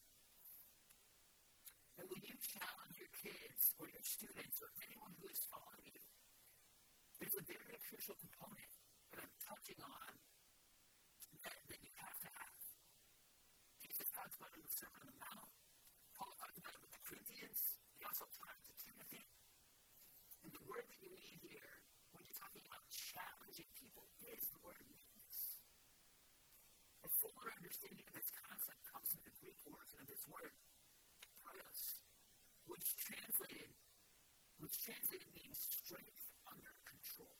[1.96, 6.04] And when you challenge your kids or your students or anyone who is following you,
[7.24, 8.68] there's a very crucial component
[9.16, 10.12] that I'm touching on
[11.48, 12.60] that, that you have to have.
[13.80, 15.48] Jesus talks about it in the Sermon on the Mount.
[16.20, 17.80] Paul talked about it with the Corinthians.
[17.96, 19.24] He also talked to Timothy.
[20.44, 21.72] And the word that you need here,
[22.12, 25.08] when you're talking about challenging people, is the word meekness.
[27.06, 30.54] A fuller understanding of this concept comes from the Greek origin of this word,
[31.42, 32.02] praotes,
[32.70, 33.74] which translated,
[34.62, 37.38] which translated means strength under control.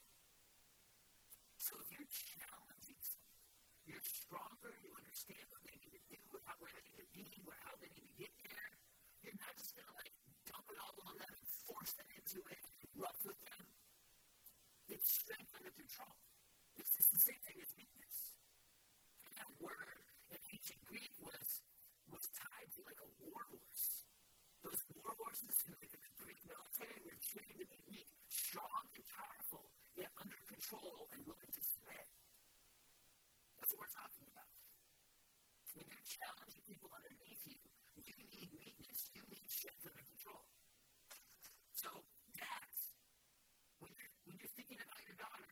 [1.62, 3.42] So if you're challenging someone,
[3.86, 7.26] you're stronger, you understand what they need to do, about where they need to be,
[7.46, 8.70] where how they need to get there.
[9.22, 10.14] You're not just gonna like
[10.48, 12.62] dump it all on them and force them into it
[12.98, 13.62] rough with them.
[14.90, 16.18] It's strength under control.
[16.78, 18.27] This is the same thing as meekness.
[19.60, 20.00] Word
[20.32, 21.64] in ancient Greek was
[22.12, 24.08] was tied to like a war horse.
[24.64, 29.70] Those war horses in the Greek military were trained to be weak, strong, and powerful,
[29.96, 32.08] yet under control and willing to submit.
[33.60, 34.52] That's what we're talking about.
[35.76, 37.60] When you're challenging people underneath you,
[38.02, 40.44] you need meekness, you need strength under control.
[41.74, 41.90] So,
[42.34, 42.82] dads,
[43.80, 45.52] when you're, when you're thinking about your daughter,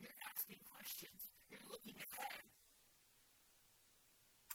[0.00, 2.44] you're asking questions, you're looking ahead.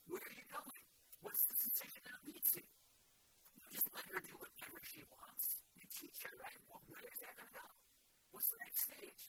[0.08, 0.86] Where are you going?
[1.22, 2.62] What's the decision going to lead to?
[2.62, 5.62] You just let her do whatever she wants.
[5.78, 6.58] You teach her, right?
[6.66, 7.68] Well, where is that going to go?
[8.34, 9.22] What's the next stage?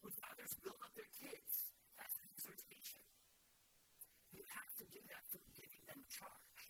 [0.00, 3.04] When fathers build up their kids, that's an exhortation.
[4.32, 6.62] You have to do that through giving them charge.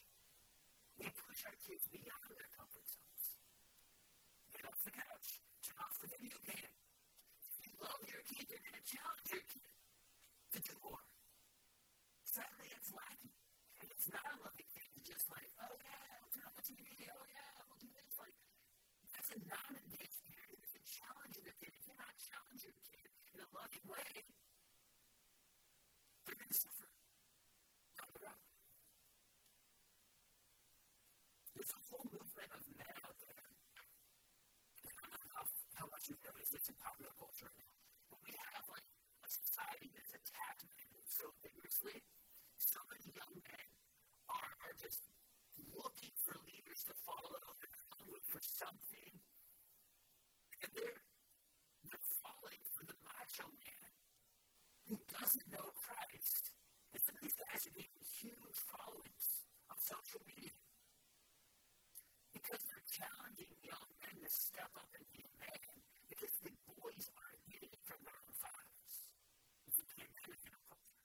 [0.98, 3.22] We push our kids beyond their comfort zones.
[4.50, 5.28] Get off the couch,
[5.62, 6.74] turn off the video game.
[7.54, 9.70] If you love your kid, you're going to challenge your kid
[10.52, 11.00] to do more.
[12.26, 13.32] Sadly, it's lacking.
[13.80, 16.66] And it's not a loving thing to just like, oh yeah, we'll turn on the
[16.66, 18.10] TV, oh yeah, we'll do this.
[18.18, 18.34] Like,
[19.14, 20.58] that's a non-engaged parent.
[20.58, 24.26] If you challenge your kid, if you're not challenging your kid in a loving way,
[26.26, 26.90] they're going to suffer
[27.94, 28.26] down the.
[31.54, 33.38] There's a whole movement of men out there.
[33.38, 35.46] I don't know how,
[35.78, 37.70] how much you've noticed this in popular culture now,
[38.10, 38.82] but we have like
[39.22, 42.02] a society that's attacked men so vigorously.
[42.58, 43.81] So many young men
[44.32, 45.04] are, are just
[45.76, 47.36] looking for leaders to follow.
[47.60, 49.12] They're hungry for something.
[50.62, 51.02] And they're,
[51.88, 53.90] they're falling for the macho man
[54.88, 56.54] who doesn't know Christ.
[56.92, 60.54] And some of these guys are getting huge followings on social media
[62.36, 65.76] because they're challenging young men to step up and be a man
[66.08, 68.94] because the boys aren't getting it from their own fathers.
[69.68, 71.00] It's a pandemic in our culture.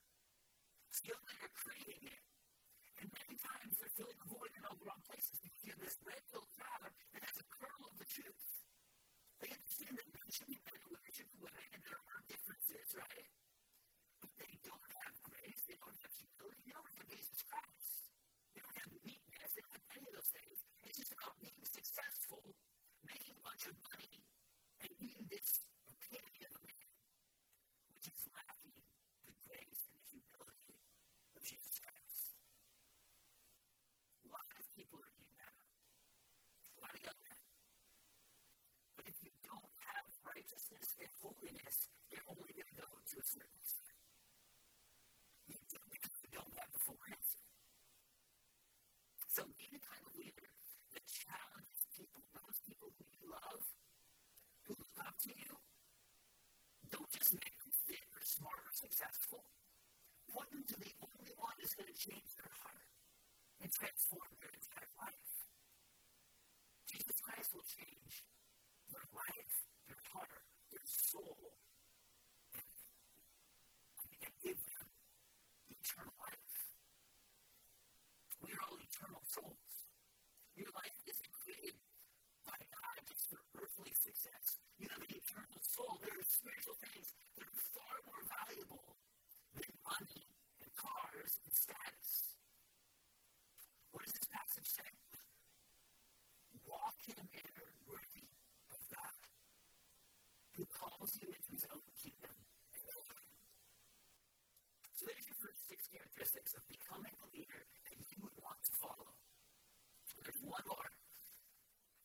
[0.92, 2.27] So are creating it.
[3.48, 6.52] Times they're filling the void in all the wrong places because you have this red-pilled
[6.60, 8.44] father that has a kernel of the truth.
[9.40, 12.22] They understand that men should be men and women should be women, and there are
[12.28, 13.32] differences, right?
[14.20, 18.12] But they don't have grace, they don't have humility, they don't have Jesus Christ.
[18.52, 20.58] They don't have meekness, they don't have any of those things.
[20.84, 22.42] It's just about being successful,
[23.06, 24.26] making a bunch of money,
[24.82, 26.90] and being this epitome of a man,
[27.94, 28.82] which is lacking
[29.30, 30.82] the grace and the humility
[31.38, 32.34] of Jesus Christ.
[34.26, 35.56] A lot of people are doing that.
[35.58, 37.40] A lot of young men.
[38.98, 43.26] But if you don't have righteousness and holiness, you're only going to go to a
[43.26, 43.98] certain extent.
[45.52, 47.44] You don't have the full answer.
[49.28, 50.50] So be the kind of leader
[50.96, 53.62] that challenges people, those people who you love,
[54.66, 55.54] who look up to you.
[56.88, 59.44] Don't just make them fit or smart or successful.
[60.32, 62.88] Point them to the only one who's going to change their heart
[63.60, 65.28] and transform their entire life.
[66.88, 68.24] Jesus Christ will change
[68.88, 69.27] their life,
[71.18, 71.50] soul,
[74.22, 74.88] and give them
[75.74, 76.54] eternal life.
[78.42, 79.74] We are all eternal souls.
[80.54, 81.78] Your life isn't created
[82.46, 84.62] by God just for earthly success.
[84.78, 85.98] You have an eternal soul.
[86.02, 88.98] There are spiritual things that are far more valuable
[89.58, 90.26] than money
[90.62, 92.38] and cars and status.
[93.90, 94.90] What does this passage say?
[96.66, 98.17] Walk in a manner worthy
[100.58, 102.34] who calls you into his own kingdom
[102.74, 103.30] and glory.
[104.98, 108.74] So there's your first six characteristics of becoming a leader that you would want to
[108.82, 109.14] follow.
[110.26, 110.90] There's one more.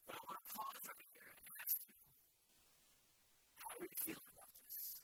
[0.04, 1.96] But I want to pause right here and ask you,
[3.56, 5.00] how are you feeling about this?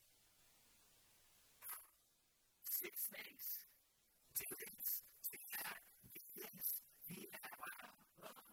[2.69, 3.65] Six things.
[4.37, 5.81] Do this, do that,
[6.15, 7.51] do this, be that.
[7.59, 7.97] Wow.
[8.23, 8.45] Wow.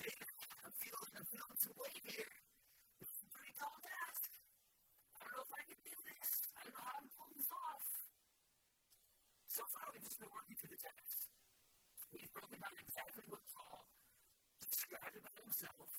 [0.00, 0.30] David,
[0.64, 2.32] I'm feeling, I'm feeling some weight here.
[2.96, 4.32] This is a pretty tall task.
[5.20, 6.48] I don't know if I can do this.
[6.56, 7.84] I don't know how to pull this off.
[9.54, 11.30] So far, we've just been working through the text.
[12.10, 13.86] We've broken down exactly what Paul
[14.58, 15.94] described about himself.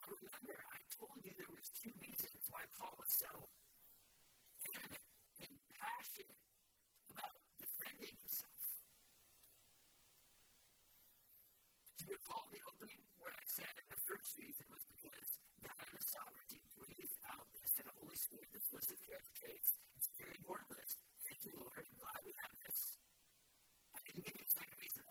[0.00, 3.28] But remember, I told you there was two reasons why Paul was so
[4.64, 5.04] adamant
[5.44, 6.40] and passionate
[7.12, 8.64] about defending himself.
[12.00, 16.00] Do you recall the opening where I said the first reason was because God in
[16.00, 18.48] sovereignty breathed out this and the Holy Spirit,
[21.56, 21.84] Lord.
[22.02, 22.98] I'm have this.
[23.94, 25.04] I didn't give you second reason.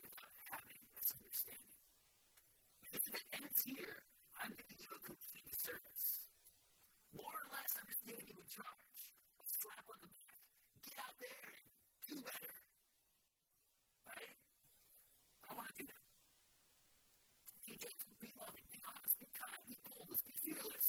[0.00, 1.76] Without having this understanding.
[2.92, 4.02] If it ends here,
[4.40, 6.26] I'm giving you a complete service.
[7.12, 7.72] More or less,
[8.24, 8.96] you charge,
[9.44, 10.38] slap on the back.
[10.84, 11.66] Get out there and
[12.08, 12.54] do better.
[14.08, 14.36] Right?
[15.46, 16.04] I want to that.
[17.66, 20.85] Be be loving, be honest, be kind, be bold, be fearless.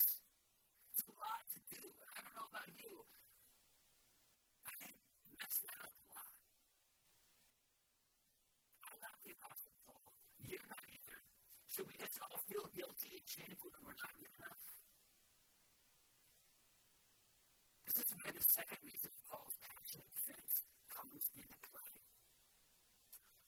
[12.24, 14.64] All feel guilty and shameful that we're not good enough?
[17.88, 21.94] This is where the second reason Paul's passionate defense comes into play.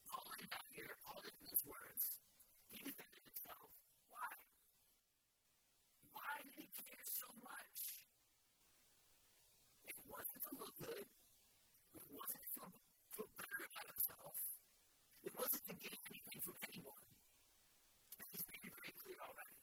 [0.09, 2.17] Paul laid out here, Paul in these words,
[2.72, 3.70] he defended himself.
[4.09, 4.32] Why?
[6.15, 7.78] Why did he care so much?
[9.86, 11.05] It wasn't to look good.
[11.93, 12.63] It wasn't to
[13.13, 14.36] feel better about himself.
[15.26, 17.05] It wasn't to gain anything from anyone.
[18.17, 19.57] And he's made it very clear already.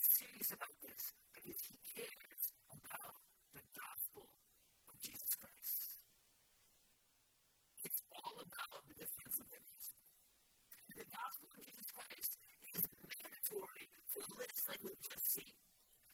[0.00, 3.20] Paul serious about this because he cares about
[3.52, 4.32] the gospel
[4.88, 6.00] of Jesus Christ.
[7.84, 9.92] It's all about the defense of gospel.
[10.96, 12.32] The gospel of Jesus Christ
[12.72, 15.52] is mandatory for lists like we've just seen.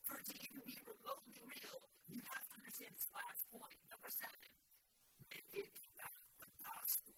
[0.03, 1.79] For it to even be remotely real,
[2.11, 4.51] you have to understand this last point, number seven.
[5.31, 7.15] About the gospel.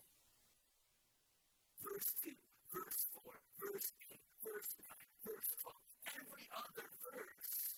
[1.80, 2.36] Verse 2,
[2.76, 3.24] verse 4,
[3.56, 4.92] verse 8, verse 9,
[5.24, 7.76] verse 12, every other verse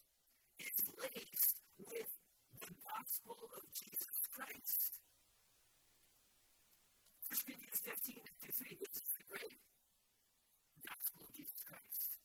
[0.60, 2.10] is laced with
[2.60, 4.92] the gospel of Jesus Christ.
[7.80, 9.56] 1 15 to 3, which is the great
[10.84, 12.20] gospel of Jesus Christ.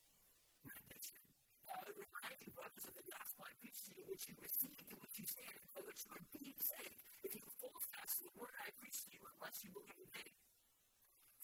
[0.67, 1.23] Rendition.
[1.63, 4.99] Uh, remind you, brothers, of the gospel I preached to you, which you received and
[4.99, 8.35] which you stand, by which you are being saved, if you hold fast to the
[8.35, 10.27] word I preached to you, unless you believe me.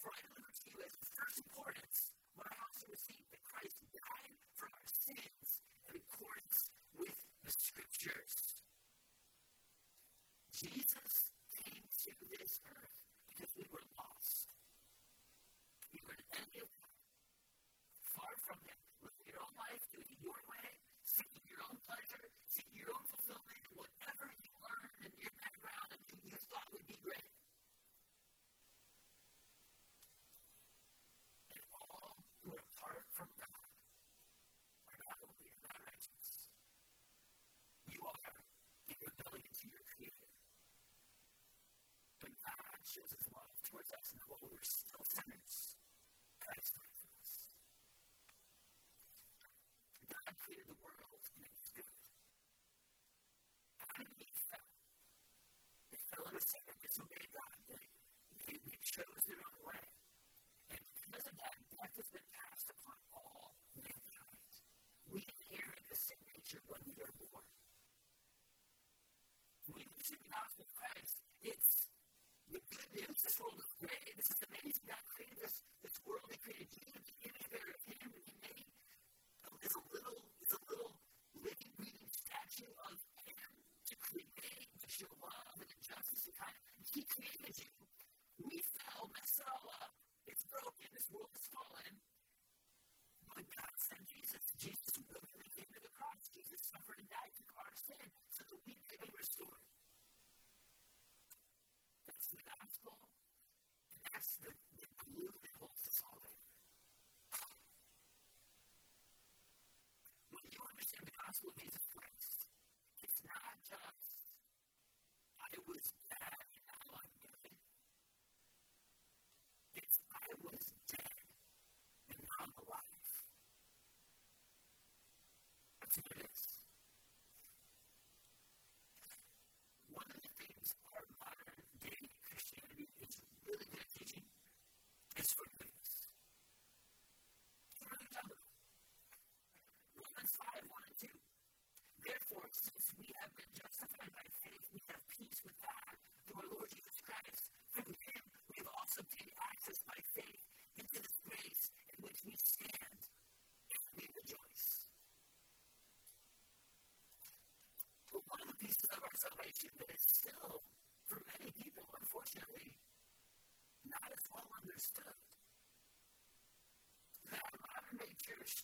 [0.04, 3.80] For I delivered to you as of first importance what I also received that Christ
[3.96, 6.68] died for our sins in accordance
[7.00, 7.16] with
[7.48, 8.60] the scriptures.
[10.52, 13.02] Jesus came to this earth
[13.32, 13.82] because we were
[16.32, 16.48] lost.
[16.48, 16.92] We were an enemy of God,
[18.16, 20.68] far from Him, living your own life, doing it your way,
[21.04, 26.20] seeking your own pleasure, seeking your own fulfillment, whatever you learned in your background and
[26.24, 27.28] you, thought would be great.
[31.52, 33.68] And all who are apart from God
[34.88, 36.48] are not and not righteous.
[37.88, 38.20] You are
[38.88, 40.32] in rebellion to your Creator.
[42.20, 45.76] But God shows His love towards us, and while we were still sinners,
[46.40, 47.32] Christ died for us.
[50.12, 51.88] God created the world, and it was good.
[53.82, 54.68] Adam and Eve fell.
[55.90, 56.26] They fell
[56.92, 57.56] sin and disobeyed God.
[57.72, 57.80] They,
[58.44, 59.84] they, they chose their own way.
[60.76, 64.52] And because of that, death has been passed upon all mankind.
[65.08, 67.48] We inherit the sin nature when we are born.
[69.72, 71.88] When we receive the gospel of Christ, it's
[72.52, 73.18] the good news.
[73.24, 74.12] This world is great.
[74.12, 74.84] This is amazing.
[74.84, 76.28] God created this, this world.
[76.28, 78.11] He created you in the Him,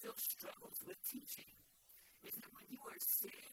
[0.09, 1.53] Still struggles with teaching
[2.25, 3.48] is that when you are saved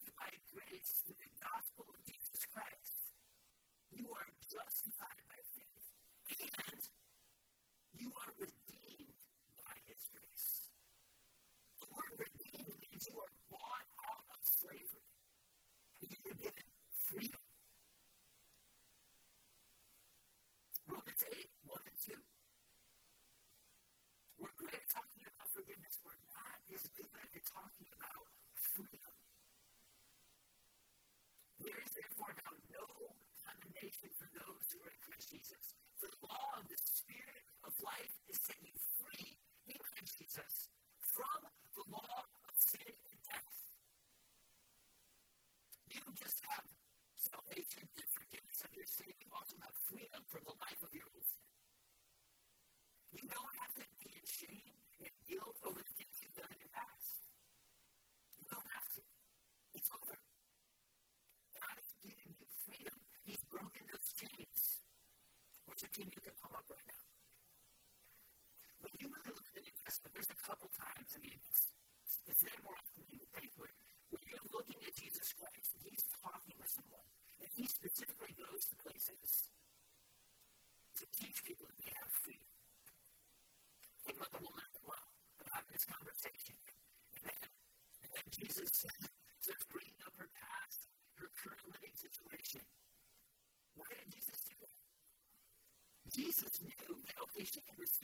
[65.86, 67.06] continue to come up right now.
[68.82, 71.70] When you really look at the New Testament, there's a couple times, I mean, it's,
[72.26, 73.70] it's not more often than you think, where,
[74.10, 77.06] where you're looking at Jesus Christ and he's talking with someone,
[77.38, 79.54] and he specifically goes to places
[80.98, 82.42] to teach people that they have feet.
[84.10, 85.06] Think about the woman at the well,
[85.38, 86.58] about this conversation.
[87.14, 87.42] And then,
[88.02, 88.75] and then Jesus
[97.46, 97.95] basic understanding.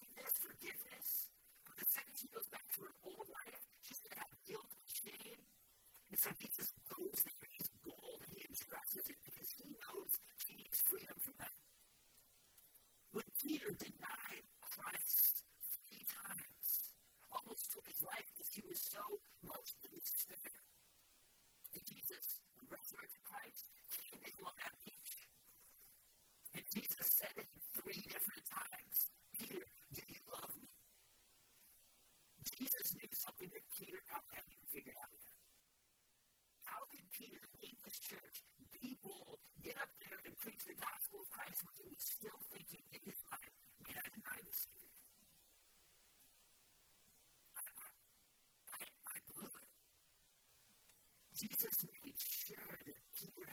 [51.42, 53.50] Jesus made sure that he would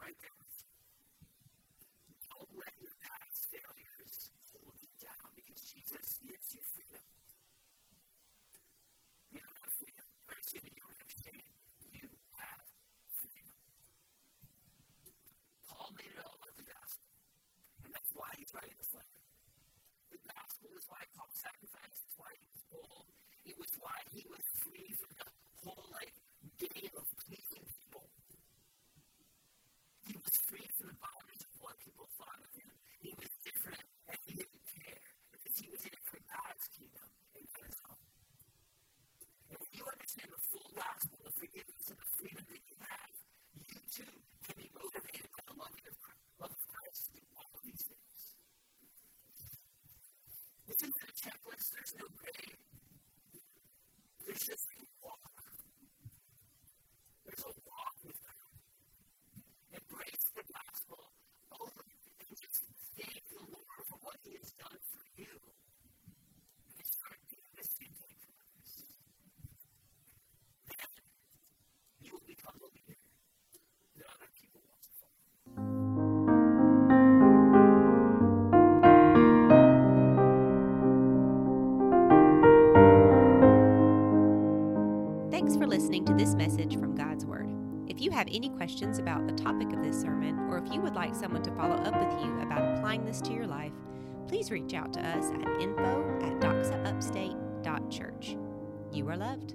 [0.00, 0.36] right there.
[2.36, 7.04] Don't let your past failures hold you down because Jesus gives you freedom.
[9.32, 10.06] You don't have freedom.
[10.28, 11.06] Or excuse you don't have.
[11.96, 12.62] You have
[13.24, 13.56] freedom.
[15.68, 17.08] Paul made it all about the gospel.
[17.84, 19.20] And that's why he's writing this letter.
[20.12, 22.04] The gospel is why Paul sacrificed.
[22.04, 23.08] It's why he was bold.
[23.48, 24.44] It was why he was
[51.98, 52.65] your way
[88.66, 91.76] questions about the topic of this sermon, or if you would like someone to follow
[91.76, 93.70] up with you about applying this to your life,
[94.26, 98.36] please reach out to us at info at doxaupstate.church.
[98.90, 99.54] You are loved.